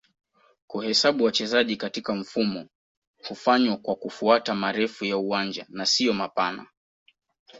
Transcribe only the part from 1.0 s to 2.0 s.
wachezaji